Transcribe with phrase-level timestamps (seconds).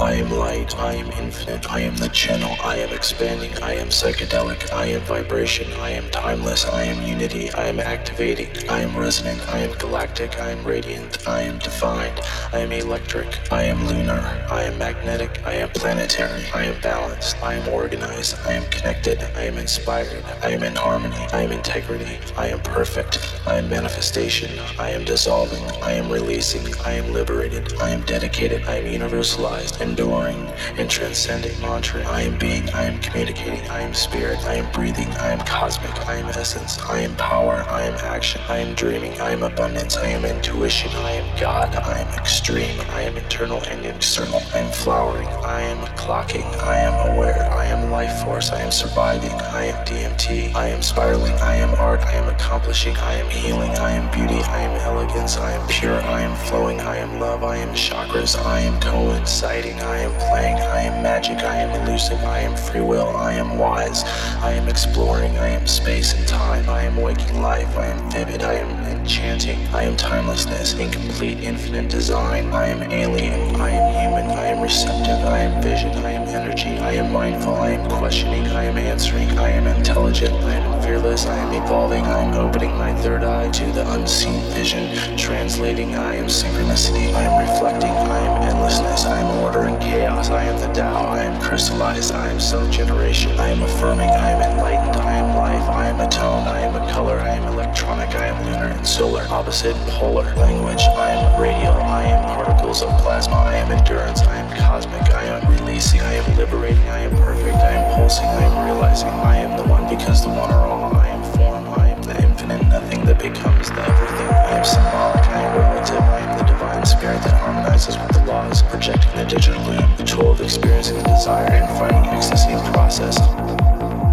[0.00, 3.88] I am light, I am infinite, I am the channel, I am expanding, I am
[3.88, 8.96] psychedelic, I am vibration, I am timeless, I am unity, I am activating, I am
[8.96, 12.20] resonant, I am galactic, I am radiant, I am defined,
[12.52, 17.42] I am electric, I am lunar, I am magnetic, I am planetary, I am balanced,
[17.42, 21.50] I am organized, I am connected, I am inspired, I am in harmony, I am
[21.50, 23.18] integrity, I am perfect,
[23.48, 28.62] I am manifestation, I am dissolving, I am releasing, I am liberated, I am dedicated,
[28.68, 32.02] I am universalized, enduring and transcending mantra.
[32.04, 35.94] I am being, I am communicating, I am spirit, I am breathing, I am cosmic,
[36.06, 39.96] I am essence, I am power, I am action, I am dreaming, I am abundance,
[39.96, 44.58] I am intuition, I am God, I am extreme, I am internal and external, I
[44.58, 49.32] am flowering, I am clocking, I am aware, I am life force, I am surviving,
[49.32, 53.70] I am DMT, I am spiraling, I am art, I am accomplishing, I am healing,
[53.70, 57.42] I am beauty, I am elegance, I am pure, I am flowing, I am love,
[57.42, 59.77] I am chakras, I am coinciding.
[59.80, 63.58] I am playing, I am magic, I am elusive, I am free will, I am
[63.58, 64.04] wise,
[64.42, 68.42] I am exploring, I am space and time, I am waking life, I am vivid,
[68.42, 74.38] I am enchanting, I am timelessness, incomplete, infinite design, I am alien, I am human,
[74.38, 78.46] I am receptive, I am vision, I am energy, I am mindful, I am questioning,
[78.48, 82.76] I am answering, I am intelligent, I am fearless, I am evolving, I am opening
[82.76, 88.18] my third eye to the unseen vision, translating, I am synchronicity, I am reflecting, I
[88.18, 90.30] am endlessness, I am order and chaos.
[90.30, 91.06] I am the Tao.
[91.06, 92.12] I am crystallized.
[92.12, 93.32] I am self generation.
[93.38, 94.10] I am affirming.
[94.10, 94.96] I am enlightened.
[94.96, 95.68] I am life.
[95.68, 96.46] I am a tone.
[96.46, 97.18] I am a color.
[97.18, 98.14] I am electronic.
[98.14, 99.26] I am lunar and solar.
[99.28, 100.34] Opposite polar.
[100.36, 100.82] Language.
[100.82, 101.74] I am radial.
[101.74, 103.36] I am particles of plasma.
[103.36, 104.20] I am endurance.
[104.22, 105.02] I am cosmic.
[105.14, 106.00] I am releasing.
[106.00, 106.88] I am liberating.
[106.88, 107.56] I am perfect.
[107.56, 108.26] I am pulsing.
[108.26, 109.08] I am realizing.
[109.08, 110.94] I am the one because the one are all.
[110.96, 111.66] I am form.
[111.78, 114.28] I am the infinite nothing that becomes the everything.
[114.28, 115.24] I am symbolic.
[115.26, 116.00] I am relative.
[116.00, 120.04] I am the divine spirit that harmonizes with the laws, projecting the digital loom, the
[120.04, 123.18] tool of experiencing the desire and finding ecstasy in process.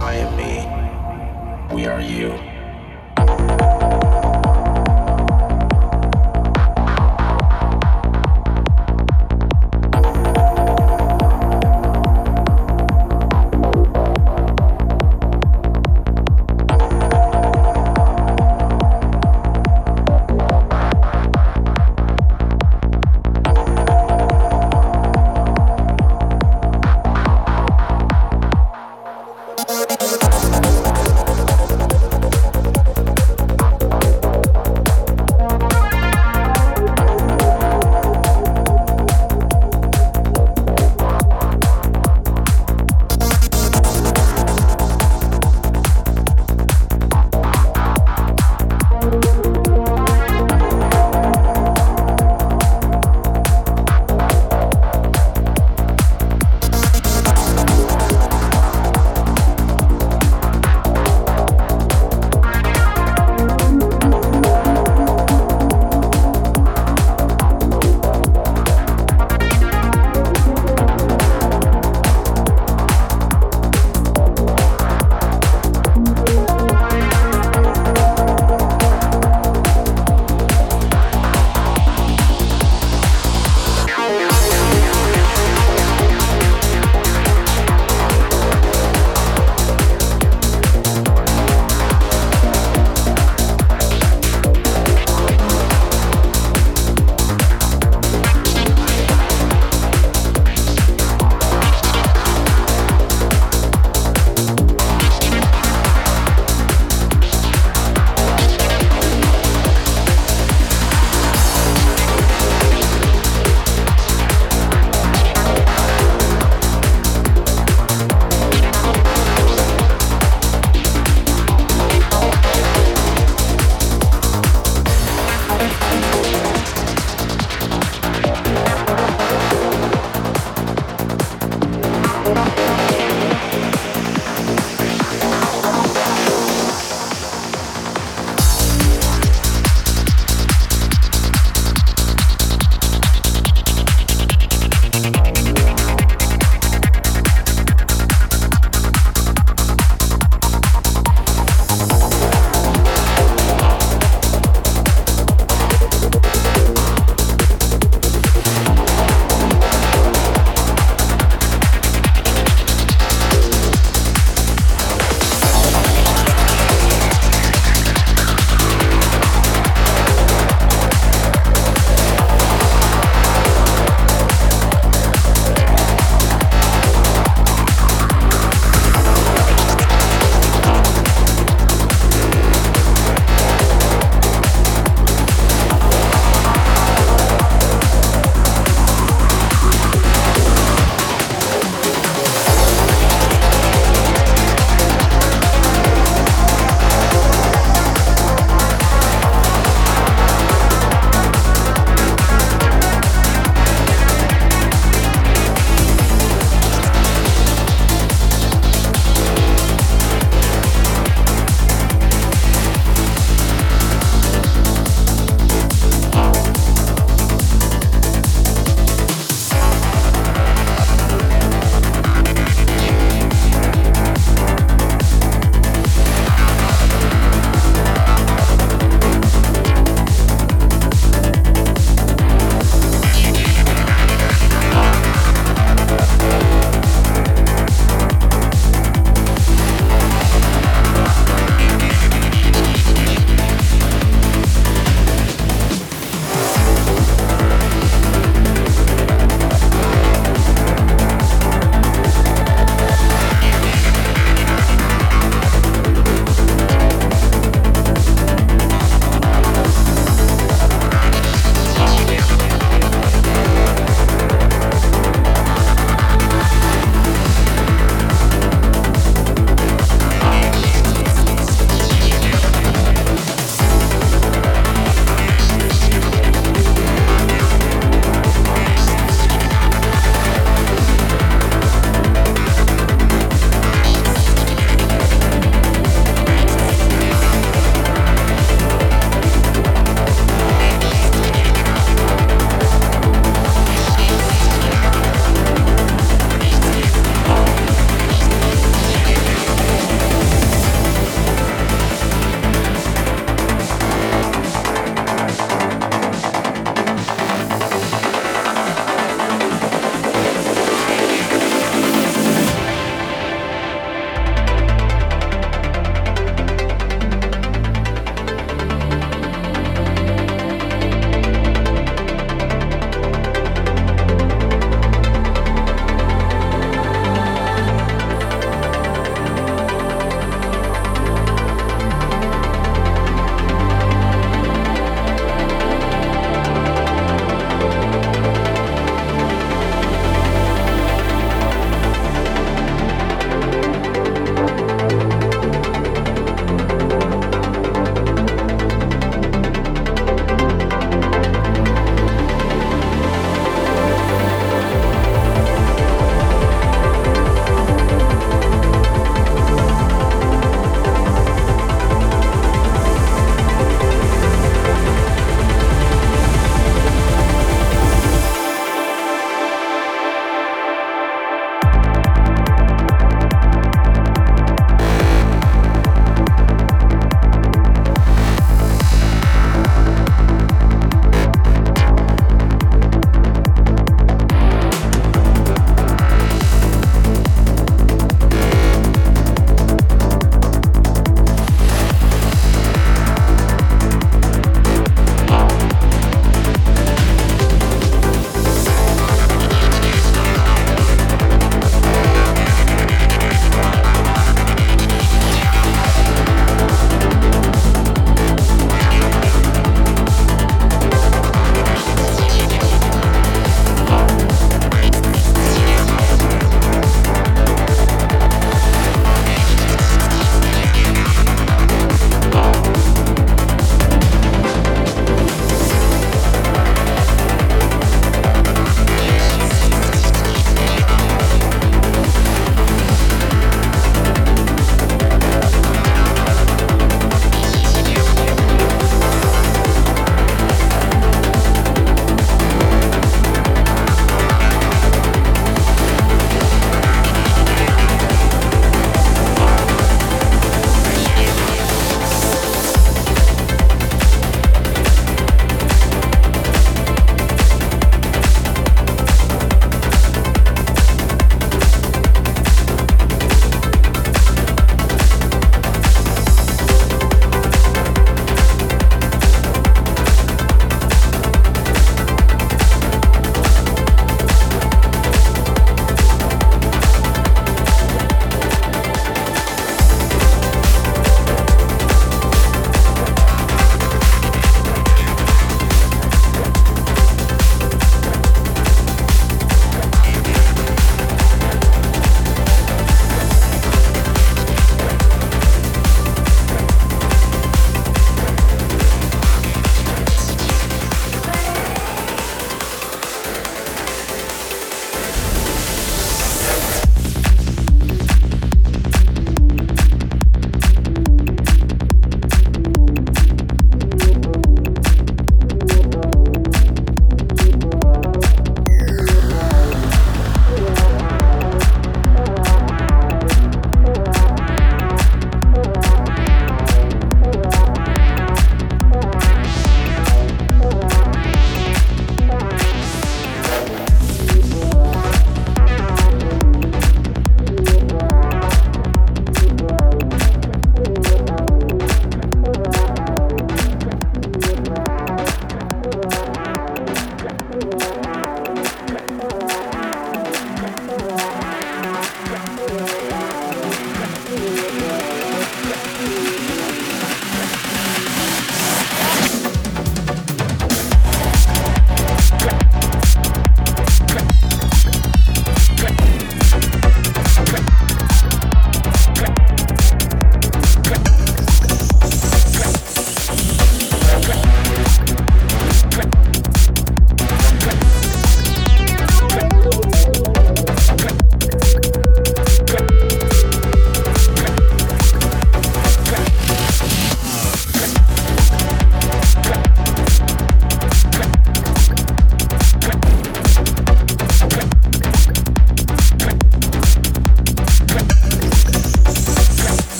[0.00, 1.74] I am me.
[1.74, 2.55] We are you.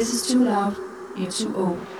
[0.00, 0.82] When it's the garden,
[1.14, 1.99] and too outside,